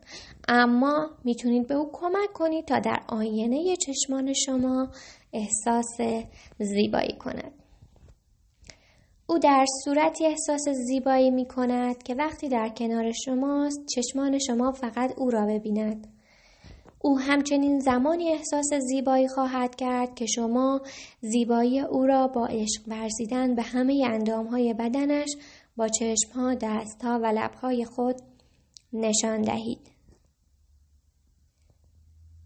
اما 0.47 1.09
می‌تونید 1.23 1.67
به 1.67 1.75
او 1.75 1.89
کمک 1.93 2.33
کنید 2.33 2.65
تا 2.65 2.79
در 2.79 2.99
آینه 3.07 3.75
چشمان 3.75 4.33
شما 4.33 4.87
احساس 5.33 5.97
زیبایی 6.59 7.17
کند. 7.19 7.58
او 9.29 9.39
در 9.39 9.65
صورتی 9.83 10.25
احساس 10.25 10.69
زیبایی 10.69 11.31
می 11.31 11.45
کند 11.45 12.03
که 12.03 12.15
وقتی 12.15 12.49
در 12.49 12.69
کنار 12.69 13.11
شماست 13.11 13.85
چشمان 13.95 14.39
شما 14.39 14.71
فقط 14.71 15.13
او 15.17 15.29
را 15.29 15.45
ببیند. 15.45 16.07
او 17.01 17.19
همچنین 17.19 17.79
زمانی 17.79 18.29
احساس 18.29 18.73
زیبایی 18.73 19.27
خواهد 19.27 19.75
کرد 19.75 20.15
که 20.15 20.25
شما 20.25 20.81
زیبایی 21.21 21.79
او 21.79 22.05
را 22.05 22.27
با 22.27 22.45
عشق 22.45 22.81
ورزیدن 22.87 23.55
به 23.55 23.61
همه 23.61 24.07
اندامهای 24.11 24.73
بدنش 24.73 25.29
با 25.77 25.87
چشمها، 25.87 26.53
دستها 26.53 27.19
و 27.23 27.25
لبهای 27.25 27.85
خود 27.85 28.15
نشان 28.93 29.41
دهید. 29.41 29.98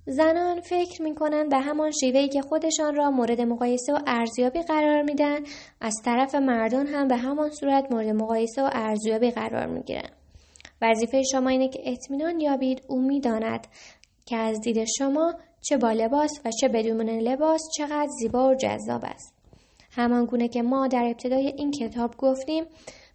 زنان 0.06 0.60
فکر 0.60 1.02
می 1.02 1.16
کنند 1.16 1.50
به 1.50 1.58
همان 1.58 1.92
شیوهی 1.92 2.30
که 2.30 2.42
خودشان 2.42 2.96
را 2.96 3.12
مورد 3.12 3.42
مقایسه 3.42 3.94
و 3.94 4.00
ارزیابی 4.08 4.62
قرار 4.62 5.02
میدن 5.02 5.40
از 5.82 5.94
طرف 6.06 6.36
مردان 6.36 6.88
هم 6.88 7.08
به 7.08 7.18
همان 7.18 7.50
صورت 7.50 7.92
مورد 7.92 8.08
مقایسه 8.08 8.64
و 8.64 8.70
ارزیابی 8.74 9.32
قرار 9.32 9.66
می 9.66 9.82
گیرن. 9.82 10.10
وظیفه 10.82 11.22
شما 11.32 11.50
اینه 11.50 11.70
که 11.70 11.80
اطمینان 11.86 12.40
یابید 12.40 12.82
او 12.88 13.02
می‌داند 13.02 13.68
که 14.26 14.38
از 14.38 14.62
دید 14.62 14.86
شما 14.98 15.34
چه 15.62 15.78
با 15.78 15.92
لباس 15.92 16.32
و 16.46 16.52
چه 16.62 16.68
بدون 16.68 17.10
لباس 17.10 17.62
چقدر 17.78 18.08
زیبا 18.20 18.50
و 18.50 18.56
جذاب 18.56 19.02
است. 19.06 19.34
همان 19.92 20.26
گونه 20.26 20.48
که 20.48 20.62
ما 20.62 20.88
در 20.88 21.04
ابتدای 21.04 21.48
این 21.48 21.72
کتاب 21.72 22.16
گفتیم 22.18 22.64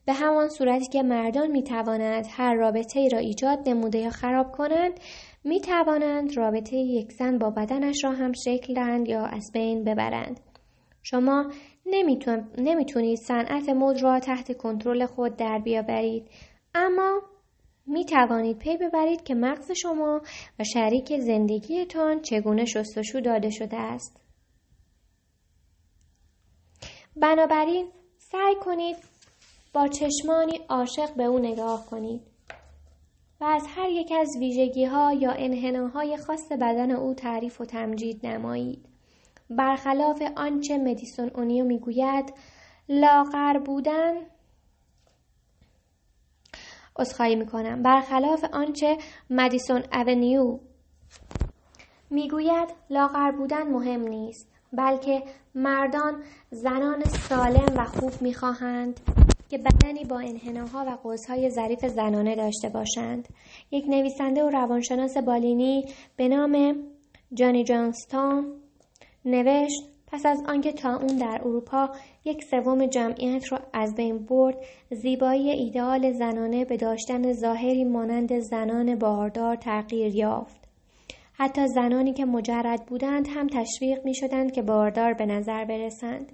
به 0.06 0.12
همان 0.12 0.48
صورتی 0.48 0.86
که 0.86 1.02
مردان 1.02 1.50
می 1.50 1.62
توانند 1.62 2.26
هر 2.30 2.54
رابطه 2.54 3.00
ای 3.00 3.08
را 3.08 3.18
ایجاد 3.18 3.68
نموده 3.68 3.98
یا 3.98 4.10
خراب 4.10 4.52
کنند 4.52 5.00
می 5.44 5.60
توانند 5.60 6.36
رابطه 6.36 6.76
یک 6.76 7.22
با 7.40 7.50
بدنش 7.50 8.04
را 8.04 8.10
هم 8.12 8.32
شکل 8.32 8.74
دهند 8.74 9.08
یا 9.08 9.26
از 9.26 9.50
بین 9.54 9.84
ببرند. 9.84 10.40
شما 11.02 11.52
نمی‌تونید 12.58 13.18
صنعت 13.18 13.68
مد 13.68 14.02
را 14.02 14.20
تحت 14.20 14.56
کنترل 14.56 15.06
خود 15.06 15.36
در 15.36 15.58
بیاورید 15.58 16.30
اما 16.74 17.22
می 17.86 18.04
توانید 18.04 18.58
پی 18.58 18.76
ببرید 18.76 19.22
که 19.22 19.34
مغز 19.34 19.72
شما 19.72 20.20
و 20.58 20.64
شریک 20.64 21.18
زندگیتان 21.20 22.20
چگونه 22.20 22.64
شستشو 22.64 23.20
داده 23.20 23.50
شده 23.50 23.76
است. 23.76 24.20
بنابراین 27.16 27.88
سعی 28.18 28.54
کنید 28.60 28.96
با 29.74 29.88
چشمانی 29.88 30.60
عاشق 30.68 31.14
به 31.16 31.24
او 31.24 31.38
نگاه 31.38 31.86
کنید. 31.86 32.37
و 33.40 33.44
از 33.44 33.66
هر 33.68 33.88
یک 33.90 34.12
از 34.20 34.36
ویژگی 34.36 34.84
ها 34.84 35.12
یا 35.12 35.32
انحناهای 35.32 36.16
خاص 36.16 36.52
بدن 36.52 36.90
او 36.90 37.14
تعریف 37.14 37.60
و 37.60 37.64
تمجید 37.64 38.26
نمایید. 38.26 38.88
برخلاف 39.50 40.22
آنچه 40.36 40.78
مدیسون 40.78 41.30
اونیو 41.34 41.64
می‌گوید 41.64 42.32
لاغر 42.88 43.58
بودن 43.58 44.14
می 46.98 47.36
می‌کنم 47.36 47.82
برخلاف 47.82 48.44
آنچه 48.52 48.98
مدیسون 49.30 49.82
اونیو 49.92 50.58
می‌گوید 52.10 52.68
لاغر 52.90 53.30
بودن 53.30 53.62
مهم 53.62 54.00
نیست 54.00 54.48
بلکه 54.72 55.22
مردان 55.54 56.22
زنان 56.50 57.04
سالم 57.04 57.76
و 57.76 57.84
خوب 57.84 58.12
می‌خواهند 58.22 59.00
که 59.48 59.58
بدنی 59.58 60.04
با 60.04 60.18
انحناها 60.18 60.84
و 60.84 60.90
قوسهای 61.02 61.50
ظریف 61.50 61.86
زنانه 61.86 62.36
داشته 62.36 62.68
باشند. 62.68 63.28
یک 63.70 63.84
نویسنده 63.88 64.44
و 64.44 64.48
روانشناس 64.48 65.16
بالینی 65.16 65.84
به 66.16 66.28
نام 66.28 66.76
جانی 67.34 67.64
جانستون 67.64 68.52
نوشت 69.24 69.82
پس 70.06 70.26
از 70.26 70.42
آنکه 70.48 70.72
تا 70.72 70.96
اون 70.96 71.16
در 71.16 71.40
اروپا 71.44 71.90
یک 72.24 72.44
سوم 72.44 72.86
جمعیت 72.86 73.52
را 73.52 73.60
از 73.72 73.94
بین 73.94 74.18
برد 74.18 74.56
زیبایی 74.90 75.50
ایدئال 75.50 76.12
زنانه 76.12 76.64
به 76.64 76.76
داشتن 76.76 77.32
ظاهری 77.32 77.84
مانند 77.84 78.38
زنان 78.38 78.94
باردار 78.94 79.56
تغییر 79.56 80.16
یافت 80.16 80.68
حتی 81.32 81.68
زنانی 81.68 82.12
که 82.12 82.24
مجرد 82.24 82.86
بودند 82.86 83.28
هم 83.28 83.46
تشویق 83.46 84.04
می 84.04 84.14
شدند 84.14 84.52
که 84.52 84.62
باردار 84.62 85.14
به 85.14 85.26
نظر 85.26 85.64
برسند 85.64 86.32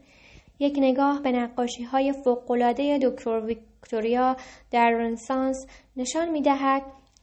یک 0.58 0.74
نگاه 0.78 1.22
به 1.22 1.32
نقاشی 1.32 1.82
های 1.82 2.12
فوقلاده 2.12 2.98
دکتر 3.02 3.40
ویکتوریا 3.40 4.36
در 4.70 4.90
رنسانس 4.90 5.66
نشان 5.96 6.30
می 6.30 6.42
دهد 6.42 6.82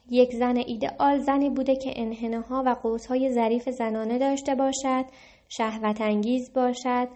یک 0.09 0.33
زن 0.33 0.57
ایدئال 0.57 1.17
زنی 1.17 1.49
بوده 1.49 1.75
که 1.75 1.93
انحناها 1.95 2.63
و 2.65 2.69
قوسهای 2.69 3.31
ظریف 3.31 3.69
زنانه 3.69 4.17
داشته 4.19 4.55
باشد، 4.55 5.05
شهوت 5.49 6.01
انگیز 6.01 6.53
باشد 6.53 7.07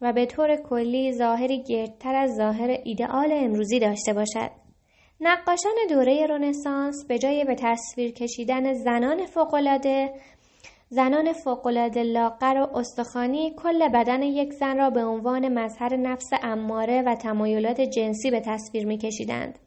و 0.00 0.12
به 0.12 0.26
طور 0.26 0.56
کلی 0.56 1.12
ظاهری 1.12 1.62
گردتر 1.62 2.14
از 2.14 2.36
ظاهر 2.36 2.78
ایدئال 2.84 3.32
امروزی 3.32 3.78
داشته 3.78 4.12
باشد. 4.12 4.50
نقاشان 5.20 5.72
دوره 5.88 6.26
رونسانس 6.26 7.04
به 7.08 7.18
جای 7.18 7.44
به 7.44 7.54
تصویر 7.54 8.12
کشیدن 8.12 8.72
زنان 8.72 9.26
فوقالعاده 9.26 10.12
زنان 10.92 11.32
فوقالعاده 11.32 12.02
لاغر 12.02 12.56
و 12.56 12.76
استخوانی 12.76 13.54
کل 13.56 13.88
بدن 13.88 14.22
یک 14.22 14.52
زن 14.52 14.78
را 14.78 14.90
به 14.90 15.04
عنوان 15.04 15.58
مظهر 15.58 15.96
نفس 15.96 16.30
اماره 16.42 17.02
و 17.02 17.14
تمایلات 17.14 17.80
جنسی 17.80 18.30
به 18.30 18.40
تصویر 18.40 18.86
میکشیدند. 18.86 19.58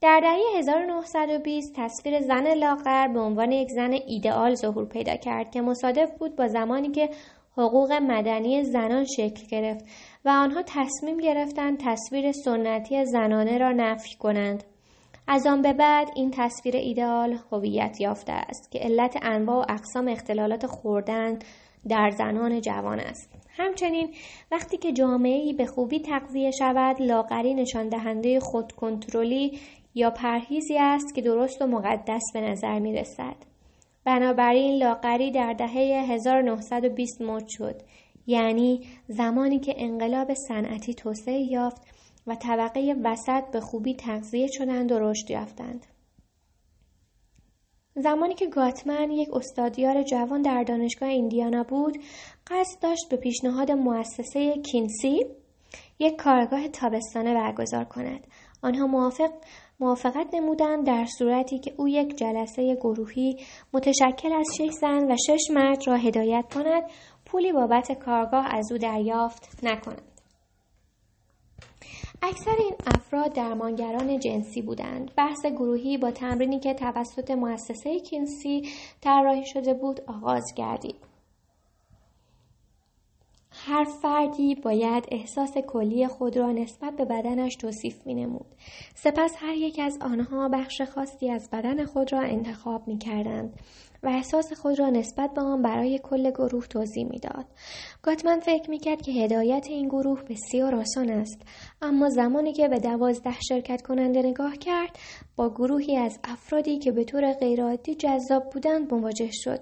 در 0.00 0.20
دهه 0.20 0.58
1920 0.58 1.72
تصویر 1.76 2.20
زن 2.20 2.54
لاغر 2.54 3.08
به 3.08 3.20
عنوان 3.20 3.52
یک 3.52 3.68
زن 3.68 3.92
ایدئال 4.06 4.54
ظهور 4.54 4.88
پیدا 4.88 5.16
کرد 5.16 5.50
که 5.50 5.60
مصادف 5.60 6.18
بود 6.18 6.36
با 6.36 6.48
زمانی 6.48 6.90
که 6.90 7.10
حقوق 7.56 7.92
مدنی 7.92 8.64
زنان 8.64 9.04
شکل 9.04 9.46
گرفت 9.50 9.84
و 10.24 10.28
آنها 10.28 10.62
تصمیم 10.62 11.18
گرفتند 11.18 11.78
تصویر 11.84 12.32
سنتی 12.32 13.04
زنانه 13.04 13.58
را 13.58 13.72
نفی 13.72 14.16
کنند. 14.18 14.64
از 15.26 15.46
آن 15.46 15.62
به 15.62 15.72
بعد 15.72 16.08
این 16.16 16.30
تصویر 16.30 16.76
ایدئال 16.76 17.38
هویت 17.52 18.00
یافته 18.00 18.32
است 18.32 18.70
که 18.70 18.78
علت 18.78 19.18
انواع 19.22 19.58
و 19.58 19.72
اقسام 19.72 20.08
اختلالات 20.08 20.66
خوردن 20.66 21.38
در 21.88 22.10
زنان 22.10 22.60
جوان 22.60 23.00
است. 23.00 23.30
همچنین 23.48 24.14
وقتی 24.52 24.76
که 24.76 24.92
جامعه 24.92 25.52
به 25.52 25.66
خوبی 25.66 26.00
تغذیه 26.00 26.50
شود 26.50 27.02
لاغری 27.02 27.54
نشان 27.54 27.88
دهنده 27.88 28.40
خودکنترلی 28.40 29.58
یا 29.94 30.10
پرهیزی 30.10 30.78
است 30.78 31.14
که 31.14 31.22
درست 31.22 31.62
و 31.62 31.66
مقدس 31.66 32.22
به 32.34 32.40
نظر 32.40 32.78
می 32.78 32.92
رسد. 32.92 33.36
بنابراین 34.04 34.82
لاغری 34.82 35.30
در 35.30 35.52
دهه 35.52 36.04
1920 36.12 37.22
مد 37.22 37.44
شد 37.48 37.82
یعنی 38.26 38.80
زمانی 39.08 39.58
که 39.58 39.74
انقلاب 39.76 40.34
صنعتی 40.34 40.94
توسعه 40.94 41.40
یافت 41.40 41.82
و 42.30 42.34
طبقه 42.34 42.96
وسط 43.04 43.50
به 43.52 43.60
خوبی 43.60 43.94
تغذیه 43.94 44.46
شدند 44.46 44.92
و 44.92 44.98
رشد 44.98 45.30
یافتند. 45.30 45.86
زمانی 47.96 48.34
که 48.34 48.46
گاتمن 48.46 49.10
یک 49.10 49.28
استادیار 49.32 50.02
جوان 50.02 50.42
در 50.42 50.62
دانشگاه 50.62 51.08
ایندیانا 51.08 51.62
بود 51.62 51.98
قصد 52.46 52.82
داشت 52.82 53.08
به 53.10 53.16
پیشنهاد 53.16 53.70
مؤسسه 53.70 54.62
کینسی 54.62 55.26
یک 55.98 56.16
کارگاه 56.16 56.68
تابستانه 56.68 57.34
برگزار 57.34 57.84
کند. 57.84 58.26
آنها 58.62 58.86
موافق 58.86 59.30
موافقت 59.80 60.34
نمودند 60.34 60.86
در 60.86 61.06
صورتی 61.18 61.58
که 61.58 61.74
او 61.76 61.88
یک 61.88 62.16
جلسه 62.16 62.74
گروهی 62.74 63.36
متشکل 63.72 64.32
از 64.32 64.46
شش 64.58 64.70
زن 64.80 65.12
و 65.12 65.16
شش 65.26 65.50
مرد 65.50 65.86
را 65.86 65.96
هدایت 65.96 66.54
کند. 66.54 66.82
پولی 67.26 67.52
بابت 67.52 67.92
کارگاه 67.92 68.54
از 68.54 68.72
او 68.72 68.78
دریافت 68.78 69.64
نکند. 69.64 70.09
اکثر 72.22 72.54
این 72.58 72.74
افراد 72.86 73.32
درمانگران 73.32 74.18
جنسی 74.18 74.62
بودند. 74.62 75.10
بحث 75.16 75.46
گروهی 75.46 75.98
با 75.98 76.10
تمرینی 76.10 76.60
که 76.60 76.74
توسط 76.74 77.30
مؤسسه 77.30 78.00
کینسی 78.00 78.68
طراحی 79.00 79.46
شده 79.46 79.74
بود 79.74 80.00
آغاز 80.06 80.44
گردید. 80.56 81.10
هر 83.52 83.84
فردی 84.02 84.54
باید 84.54 85.04
احساس 85.10 85.58
کلی 85.58 86.08
خود 86.08 86.36
را 86.36 86.52
نسبت 86.52 86.96
به 86.96 87.04
بدنش 87.04 87.56
توصیف 87.56 88.06
می 88.06 88.14
نمود. 88.14 88.46
سپس 88.94 89.34
هر 89.36 89.54
یک 89.54 89.78
از 89.78 89.98
آنها 90.00 90.48
بخش 90.48 90.82
خاصی 90.82 91.30
از 91.30 91.50
بدن 91.50 91.84
خود 91.84 92.12
را 92.12 92.20
انتخاب 92.20 92.88
می 92.88 92.98
کردند 92.98 93.60
و 94.02 94.08
احساس 94.08 94.52
خود 94.52 94.78
را 94.78 94.90
نسبت 94.90 95.34
به 95.34 95.40
آن 95.40 95.62
برای 95.62 96.00
کل 96.02 96.30
گروه 96.30 96.66
توضیح 96.66 97.06
می‌داد. 97.10 97.46
گاتمن 98.02 98.40
فکر 98.40 98.70
می‌کرد 98.70 99.02
که 99.02 99.12
هدایت 99.12 99.66
این 99.68 99.88
گروه 99.88 100.22
بسیار 100.22 100.74
آسان 100.74 101.10
است 101.10 101.42
اما 101.82 102.08
زمانی 102.08 102.52
که 102.52 102.68
به 102.68 102.78
دوازده 102.78 103.40
شرکت 103.48 103.82
کننده 103.82 104.22
نگاه 104.22 104.56
کرد 104.56 104.98
با 105.36 105.50
گروهی 105.50 105.96
از 105.96 106.18
افرادی 106.24 106.78
که 106.78 106.92
به 106.92 107.04
طور 107.04 107.32
غیرعادی 107.32 107.94
جذاب 107.94 108.50
بودند 108.50 108.94
مواجه 108.94 109.30
شد 109.32 109.60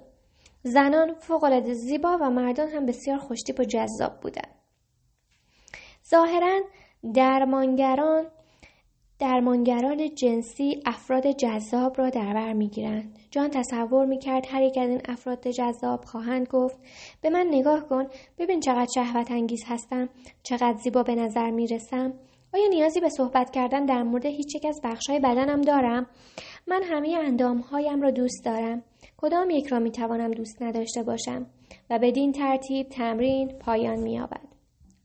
زنان 0.62 1.14
فوقالعاده 1.14 1.74
زیبا 1.74 2.18
و 2.20 2.31
مردان 2.31 2.68
هم 2.68 2.87
بسیار 2.87 3.18
خوشتیپ 3.18 3.61
و 3.61 3.64
جذاب 3.64 4.20
بودند 4.20 4.55
ظاهرا 6.11 6.61
درمانگران 7.14 8.27
درمانگران 9.18 10.14
جنسی 10.14 10.83
افراد 10.87 11.26
جذاب 11.26 11.98
را 11.98 12.11
در 12.11 12.35
بر 12.35 12.52
می‌گیرند. 12.52 13.18
جان 13.31 13.50
تصور 13.50 14.07
می‌کرد 14.07 14.46
هر 14.48 14.62
یک 14.62 14.78
از 14.78 14.88
این 14.88 15.00
افراد 15.09 15.48
جذاب 15.48 16.04
خواهند 16.04 16.46
گفت 16.48 16.76
به 17.22 17.31
من 17.31 17.46
نگاه 17.50 17.88
کن 17.88 18.07
ببین 18.38 18.61
چقدر 18.61 18.88
شهوت 18.94 19.31
انگیز 19.31 19.62
هستم 19.66 20.09
چقدر 20.42 20.76
زیبا 20.85 21.02
به 21.02 21.14
نظر 21.14 21.50
می‌رسم. 21.50 22.14
آیا 22.54 22.68
نیازی 22.68 23.00
به 23.00 23.09
صحبت 23.09 23.50
کردن 23.50 23.85
در 23.85 24.02
مورد 24.02 24.26
هیچ 24.26 24.54
یک 24.54 24.64
از 24.64 24.81
بخشهای 24.85 25.18
بدنم 25.18 25.61
دارم؟ 25.61 26.07
من 26.66 26.83
همه 26.83 27.18
اندامهایم 27.24 28.02
را 28.02 28.11
دوست 28.11 28.44
دارم. 28.44 28.83
کدام 29.16 29.50
یک 29.50 29.66
را 29.66 29.78
می‌توانم 29.78 30.31
دوست 30.31 30.62
نداشته 30.62 31.02
باشم؟ 31.02 31.46
و 31.90 31.98
بدین 31.98 32.33
ترتیب 32.33 32.88
تمرین 32.88 33.48
پایان 33.48 34.00
مییابد. 34.00 34.48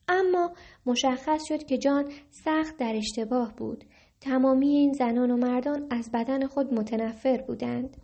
اما 0.08 0.52
مشخص 0.86 1.42
شد 1.48 1.64
که 1.64 1.78
جان 1.78 2.12
سخت 2.30 2.78
در 2.78 2.96
اشتباه 2.96 3.54
بود. 3.58 3.84
تمامی 4.24 4.70
این 4.70 4.94
زنان 4.94 5.32
و 5.32 5.38
مردان 5.38 5.88
از 5.90 6.12
بدن 6.14 6.48
خود 6.48 6.74
متنفر 6.74 7.42
بودند. 7.48 7.98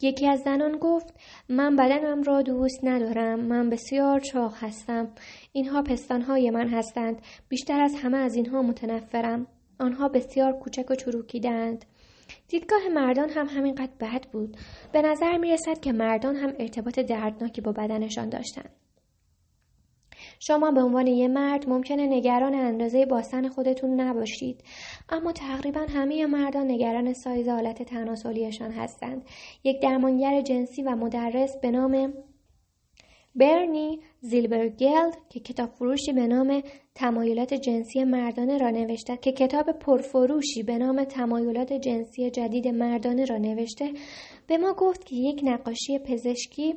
یکی 0.00 0.28
از 0.28 0.40
زنان 0.40 0.78
گفت 0.78 1.14
من 1.48 1.76
بدنم 1.76 2.22
را 2.22 2.42
دوست 2.42 2.80
ندارم 2.84 3.40
من 3.40 3.70
بسیار 3.70 4.20
چاق 4.20 4.54
هستم. 4.56 5.08
اینها 5.52 5.82
پستانهای 5.82 6.50
من 6.50 6.68
هستند 6.68 7.22
بیشتر 7.48 7.80
از 7.80 7.94
همه 7.94 8.16
از 8.16 8.34
اینها 8.34 8.62
متنفرم. 8.62 9.46
آنها 9.80 10.08
بسیار 10.08 10.52
کوچک 10.52 10.90
و 10.90 10.94
چروکیدند 10.94 11.84
دیدگاه 12.48 12.88
مردان 12.94 13.30
هم 13.30 13.46
همینقدر 13.46 13.92
بد 14.00 14.26
بود. 14.32 14.56
به 14.92 15.02
نظر 15.02 15.38
می 15.38 15.52
رسد 15.52 15.80
که 15.80 15.92
مردان 15.92 16.36
هم 16.36 16.52
ارتباط 16.58 16.98
دردناکی 16.98 17.60
با 17.60 17.72
بدنشان 17.72 18.28
داشتند. 18.28 18.77
شما 20.38 20.70
به 20.70 20.82
عنوان 20.82 21.06
یه 21.06 21.28
مرد 21.28 21.68
ممکنه 21.68 22.06
نگران 22.06 22.54
اندازه 22.54 23.06
باسن 23.06 23.48
خودتون 23.48 24.00
نباشید. 24.00 24.64
اما 25.08 25.32
تقریبا 25.32 25.80
همه 25.80 26.26
مردان 26.26 26.70
نگران 26.70 27.12
سایز 27.12 27.48
حالت 27.48 27.82
تناسلیشان 27.82 28.70
هستند. 28.70 29.22
یک 29.64 29.82
درمانگر 29.82 30.40
جنسی 30.40 30.82
و 30.82 30.90
مدرس 30.96 31.56
به 31.62 31.70
نام 31.70 32.12
برنی 33.38 34.00
زیلبرگلد 34.20 35.16
که 35.28 35.40
کتاب 35.40 35.70
فروشی 35.70 36.12
به 36.12 36.26
نام 36.26 36.62
تمایلات 36.94 37.54
جنسی 37.54 38.04
مردانه 38.04 38.58
را 38.58 38.70
نوشته 38.70 39.16
که 39.16 39.32
کتاب 39.32 39.72
پرفروشی 39.72 40.62
به 40.62 40.78
نام 40.78 41.04
تمایلات 41.04 41.72
جنسی 41.72 42.30
جدید 42.30 42.68
مردانه 42.68 43.24
را 43.24 43.36
نوشته 43.36 43.92
به 44.46 44.58
ما 44.58 44.72
گفت 44.72 45.04
که 45.04 45.16
یک 45.16 45.40
نقاشی 45.44 45.98
پزشکی 45.98 46.74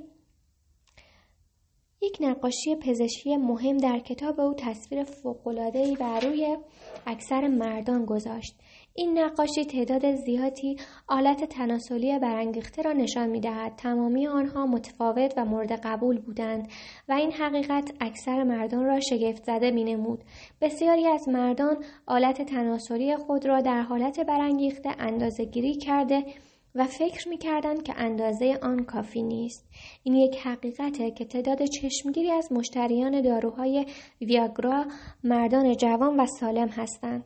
یک 2.03 2.17
نقاشی 2.21 2.75
پزشکی 2.75 3.37
مهم 3.37 3.77
در 3.77 3.99
کتاب 3.99 4.39
او 4.39 4.53
تصویر 4.53 5.03
فوق‌العاده‌ای 5.03 5.95
بر 5.95 6.19
روی 6.19 6.57
اکثر 7.05 7.47
مردان 7.47 8.05
گذاشت. 8.05 8.55
این 8.95 9.19
نقاشی 9.19 9.65
تعداد 9.65 10.15
زیادی 10.15 10.77
آلت 11.07 11.43
تناسلی 11.43 12.19
برانگیخته 12.19 12.81
را 12.81 12.93
نشان 12.93 13.29
می‌دهد. 13.29 13.75
تمامی 13.75 14.27
آنها 14.27 14.65
متفاوت 14.65 15.33
و 15.37 15.45
مورد 15.45 15.71
قبول 15.71 16.19
بودند 16.19 16.67
و 17.09 17.13
این 17.13 17.31
حقیقت 17.31 17.93
اکثر 17.99 18.43
مردان 18.43 18.85
را 18.85 18.99
شگفت 18.99 19.43
زده 19.43 19.71
نمود. 19.71 20.23
بسیاری 20.61 21.07
از 21.07 21.29
مردان 21.29 21.83
آلت 22.05 22.41
تناسلی 22.41 23.15
خود 23.15 23.45
را 23.45 23.61
در 23.61 23.81
حالت 23.81 24.19
برانگیخته 24.19 24.89
اندازه 24.99 25.45
گیری 25.45 25.75
کرده 25.75 26.23
و 26.75 26.87
فکر 26.87 27.29
می‌کردند 27.29 27.83
که 27.83 27.93
اندازه 27.97 28.59
آن 28.61 28.83
کافی 28.85 29.23
نیست. 29.23 29.65
این 30.03 30.15
یک 30.15 30.37
حقیقته 30.37 31.11
که 31.11 31.25
تعداد 31.25 31.65
چشمگیری 31.65 32.31
از 32.31 32.51
مشتریان 32.51 33.21
داروهای 33.21 33.85
ویاگرا 34.21 34.85
مردان 35.23 35.75
جوان 35.75 36.19
و 36.19 36.25
سالم 36.39 36.67
هستند. 36.67 37.25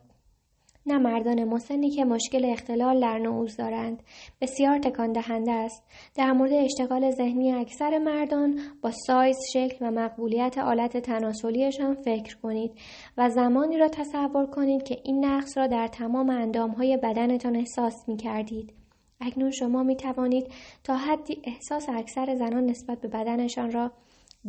نه 0.86 0.98
مردان 0.98 1.44
مسنی 1.44 1.90
که 1.90 2.04
مشکل 2.04 2.44
اختلال 2.44 3.00
در 3.00 3.18
نعوز 3.18 3.56
دارند 3.56 4.02
بسیار 4.40 4.78
تکان 4.78 5.12
دهنده 5.12 5.52
است 5.52 5.82
در 6.14 6.32
مورد 6.32 6.52
اشتغال 6.52 7.10
ذهنی 7.10 7.52
اکثر 7.52 7.98
مردان 7.98 8.60
با 8.82 8.90
سایز 8.90 9.36
شکل 9.52 9.76
و 9.80 9.90
مقبولیت 9.90 10.58
آلت 10.58 10.96
تناسلیشان 10.96 11.94
فکر 11.94 12.36
کنید 12.36 12.72
و 13.18 13.30
زمانی 13.30 13.78
را 13.78 13.88
تصور 13.88 14.46
کنید 14.46 14.82
که 14.82 14.98
این 15.04 15.24
نقص 15.24 15.58
را 15.58 15.66
در 15.66 15.86
تمام 15.86 16.30
اندامهای 16.30 16.96
بدنتان 16.96 17.56
احساس 17.56 18.08
می 18.08 18.16
کردید. 18.16 18.85
اکنون 19.20 19.50
شما 19.50 19.82
می 19.82 19.96
توانید 19.96 20.52
تا 20.84 20.96
حدی 20.96 21.42
احساس 21.44 21.88
اکثر 21.88 22.34
زنان 22.34 22.66
نسبت 22.66 23.00
به 23.00 23.08
بدنشان 23.08 23.72
را 23.72 23.92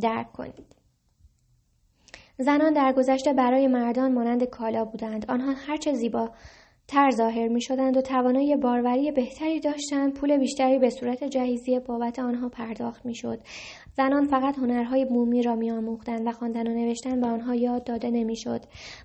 درک 0.02 0.32
کنید. 0.32 0.76
زنان 2.40 2.74
در 2.74 2.94
گذشته 2.94 3.34
برای 3.34 3.68
مردان 3.68 4.14
مانند 4.14 4.44
کالا 4.44 4.86
بودند. 4.86 5.32
آنها 5.32 5.54
هرچه 5.54 5.94
زیبا 5.94 6.32
تر 6.90 7.12
ظاهر 7.12 7.48
می 7.48 7.62
شدند 7.62 7.98
و 7.98 8.02
توانایی 8.02 8.56
باروری 8.56 9.12
بهتری 9.12 9.60
داشتند 9.60 10.14
پول 10.14 10.38
بیشتری 10.38 10.80
به 10.80 10.90
صورت 10.90 11.24
جهیزی 11.24 11.80
بابت 11.80 12.20
آنها 12.20 12.50
پرداخت 12.50 13.06
می 13.06 13.16
شد. 13.16 13.40
زنان 13.94 14.28
فقط 14.28 14.58
هنرهای 14.58 15.06
بومی 15.06 15.44
را 15.44 15.56
می 15.56 15.72
آموختند 15.72 16.28
و 16.28 16.32
خواندن 16.32 16.68
و 16.68 16.74
نوشتن 16.74 17.22
به 17.22 17.28
آنها 17.28 17.56
یاد 17.56 17.84
داده 17.84 18.10
نمی 18.10 18.36
شد. 18.36 18.62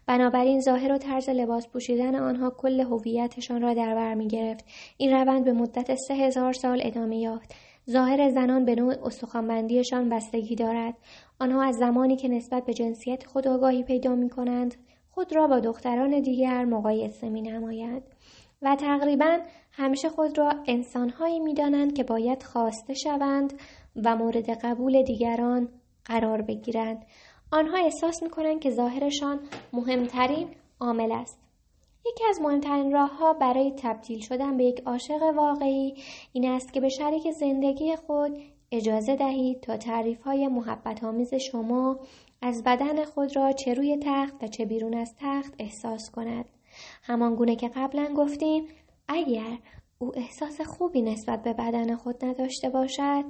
بنابراین 0.06 0.60
ظاهر 0.60 0.92
و 0.92 0.98
طرز 0.98 1.28
لباس 1.28 1.68
پوشیدن 1.68 2.14
آنها 2.14 2.50
کل 2.50 2.80
هویتشان 2.80 3.62
را 3.62 3.74
در 3.74 3.94
بر 3.94 4.14
می 4.14 4.28
گرفت. 4.28 4.64
این 4.96 5.12
روند 5.12 5.44
به 5.44 5.52
مدت 5.52 5.94
سه 5.94 6.14
هزار 6.14 6.52
سال 6.52 6.80
ادامه 6.84 7.16
یافت. 7.16 7.54
ظاهر 7.90 8.30
زنان 8.30 8.64
به 8.64 8.74
نوع 8.74 8.94
استخوانبندیشان 9.06 10.08
بستگی 10.08 10.54
دارد. 10.54 10.94
آنها 11.40 11.62
از 11.62 11.76
زمانی 11.76 12.16
که 12.16 12.28
نسبت 12.28 12.64
به 12.64 12.74
جنسیت 12.74 13.26
خود 13.26 13.48
آگاهی 13.48 13.82
پیدا 13.82 14.14
می 14.14 14.28
کنند 14.28 14.74
خود 15.14 15.36
را 15.36 15.46
با 15.46 15.60
دختران 15.60 16.20
دیگر 16.20 16.64
مقایسه 16.64 17.28
می 17.28 17.42
نماید 17.42 18.02
و 18.62 18.76
تقریبا 18.76 19.38
همیشه 19.72 20.08
خود 20.08 20.38
را 20.38 20.54
انسانهایی 20.66 21.40
می 21.40 21.54
دانند 21.54 21.94
که 21.94 22.04
باید 22.04 22.42
خواسته 22.42 22.94
شوند 22.94 23.52
و 24.04 24.16
مورد 24.16 24.50
قبول 24.50 25.02
دیگران 25.02 25.68
قرار 26.04 26.42
بگیرند. 26.42 27.06
آنها 27.52 27.78
احساس 27.78 28.22
می 28.22 28.30
کنند 28.30 28.60
که 28.60 28.70
ظاهرشان 28.70 29.40
مهمترین 29.72 30.48
عامل 30.80 31.12
است. 31.12 31.38
یکی 32.06 32.24
از 32.28 32.40
مهمترین 32.40 32.92
راهها 32.92 33.32
برای 33.32 33.72
تبدیل 33.76 34.20
شدن 34.20 34.56
به 34.56 34.64
یک 34.64 34.82
عاشق 34.86 35.22
واقعی 35.36 35.94
این 36.32 36.50
است 36.50 36.72
که 36.72 36.80
به 36.80 36.88
شریک 36.88 37.30
زندگی 37.30 37.96
خود 37.96 38.38
اجازه 38.72 39.16
دهید 39.16 39.60
تا 39.60 39.76
تعریف 39.76 40.22
های 40.22 40.48
محبت 40.48 41.38
شما 41.38 42.00
از 42.42 42.62
بدن 42.66 43.04
خود 43.04 43.36
را 43.36 43.52
چه 43.52 43.74
روی 43.74 43.98
تخت 44.02 44.42
و 44.42 44.46
چه 44.46 44.64
بیرون 44.64 44.94
از 44.94 45.14
تخت 45.20 45.54
احساس 45.58 46.10
کند. 46.10 46.44
همان 47.02 47.34
گونه 47.34 47.56
که 47.56 47.68
قبلا 47.68 48.14
گفتیم 48.16 48.64
اگر 49.08 49.58
او 49.98 50.12
احساس 50.18 50.60
خوبی 50.60 51.02
نسبت 51.02 51.42
به 51.42 51.52
بدن 51.52 51.96
خود 51.96 52.24
نداشته 52.24 52.70
باشد 52.70 53.24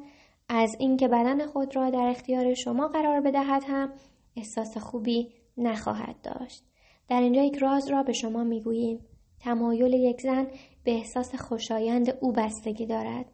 از 0.48 0.77
اینکه 0.79 1.09
بدن 1.09 1.46
خود 1.46 1.77
را 1.77 1.90
در 1.90 2.07
اختیار 2.07 2.55
شما 2.55 2.88
قرار 2.88 3.20
بدهد 3.20 3.64
هم 3.66 3.92
احساس 4.37 4.77
خوبی 4.77 5.29
نخواهد 5.57 6.16
داشت. 6.22 6.64
در 7.09 7.20
اینجا 7.20 7.42
یک 7.42 7.57
راز 7.57 7.90
را 7.90 8.03
به 8.03 8.12
شما 8.12 8.44
می‌گوییم. 8.44 8.98
تمایل 9.40 9.92
یک 9.92 10.20
زن 10.20 10.46
به 10.85 10.92
احساس 10.92 11.35
خوشایند 11.35 12.18
او 12.20 12.33
بستگی 12.33 12.87
دارد. 12.87 13.27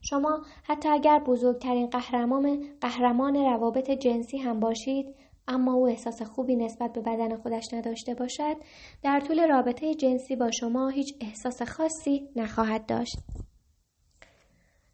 شما 0.00 0.42
حتی 0.62 0.88
اگر 0.88 1.18
بزرگترین 1.18 1.86
قهرمان 1.86 2.64
قهرمان 2.80 3.36
روابط 3.36 3.90
جنسی 3.90 4.38
هم 4.38 4.60
باشید 4.60 5.14
اما 5.48 5.72
او 5.72 5.88
احساس 5.88 6.22
خوبی 6.22 6.56
نسبت 6.56 6.92
به 6.92 7.00
بدن 7.00 7.36
خودش 7.36 7.74
نداشته 7.74 8.14
باشد 8.14 8.56
در 9.02 9.20
طول 9.20 9.48
رابطه 9.48 9.94
جنسی 9.94 10.36
با 10.36 10.50
شما 10.50 10.88
هیچ 10.88 11.14
احساس 11.20 11.62
خاصی 11.62 12.28
نخواهد 12.36 12.86
داشت. 12.86 13.16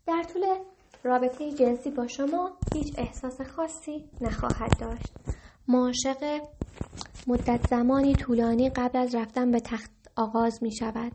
در 0.07 0.23
طول 0.33 0.45
رابطه 1.03 1.53
جنسی 1.53 1.91
با 1.91 2.07
شما 2.07 2.51
هیچ 2.75 2.95
احساس 2.99 3.41
خاصی 3.41 4.05
نخواهد 4.21 4.79
داشت. 4.81 5.13
معاشق 5.69 6.41
مدت 7.27 7.67
زمانی 7.71 8.15
طولانی 8.15 8.71
قبل 8.71 8.99
از 8.99 9.15
رفتن 9.15 9.51
به 9.51 9.61
تخت 9.61 9.91
آغاز 10.17 10.63
می 10.63 10.73
شود 10.73 11.13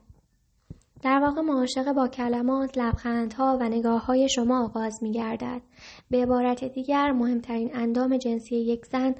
در 1.03 1.19
واقع 1.19 1.41
معاشقه 1.41 1.93
با 1.93 2.07
کلمات، 2.07 2.77
لبخندها 2.77 3.57
و 3.61 3.69
نگاه 3.69 4.05
های 4.05 4.29
شما 4.29 4.65
آغاز 4.65 5.03
می 5.03 5.11
گردد. 5.11 5.61
به 6.09 6.23
عبارت 6.23 6.63
دیگر 6.63 7.11
مهمترین 7.11 7.71
اندام 7.73 8.17
جنسی 8.17 8.55
یک 8.55 8.85
زن 8.85 9.15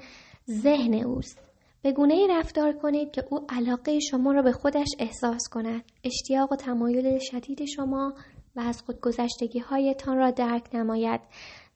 ذهن 0.50 0.94
اوست. 0.94 1.38
به 1.82 1.92
گونه 1.92 2.14
ای 2.14 2.28
رفتار 2.30 2.72
کنید 2.72 3.10
که 3.10 3.24
او 3.30 3.46
علاقه 3.48 4.00
شما 4.00 4.32
را 4.32 4.42
به 4.42 4.52
خودش 4.52 4.88
احساس 4.98 5.48
کند. 5.50 5.82
اشتیاق 6.04 6.52
و 6.52 6.56
تمایل 6.56 7.18
شدید 7.18 7.64
شما 7.64 8.12
و 8.56 8.60
از 8.60 8.82
خودگذشتگی 8.82 9.58
هایتان 9.58 10.16
را 10.16 10.30
درک 10.30 10.74
نماید. 10.74 11.20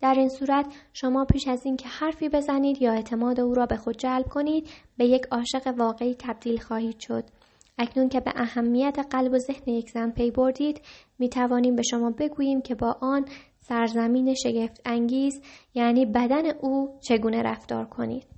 در 0.01 0.15
این 0.15 0.29
صورت 0.29 0.67
شما 0.93 1.25
پیش 1.25 1.49
از 1.49 1.67
اینکه 1.67 1.89
حرفی 1.89 2.29
بزنید 2.29 2.83
یا 2.83 2.93
اعتماد 2.93 3.41
او 3.41 3.55
را 3.55 3.67
به 3.67 3.77
خود 3.77 3.97
جلب 3.97 4.29
کنید 4.29 4.69
به 4.97 5.05
یک 5.07 5.27
عاشق 5.31 5.75
واقعی 5.79 6.17
تبدیل 6.19 6.59
خواهید 6.59 7.01
شد. 7.01 7.25
اکنون 7.79 8.09
که 8.09 8.21
به 8.21 8.33
اهمیت 8.37 8.99
قلب 9.11 9.33
و 9.33 9.39
ذهن 9.39 9.73
یک 9.73 9.91
زن 9.91 10.11
پی 10.11 10.31
بردید 10.31 10.81
می 11.19 11.29
توانیم 11.29 11.77
به 11.77 11.83
شما 11.83 12.11
بگوییم 12.11 12.63
که 12.63 12.75
با 12.75 12.97
آن 13.01 13.25
سرزمین 13.61 14.35
شگفت 14.35 14.81
انگیز 14.85 15.43
یعنی 15.75 16.07
بدن 16.07 16.51
او 16.61 16.99
چگونه 17.01 17.43
رفتار 17.43 17.85
کنید. 17.85 18.36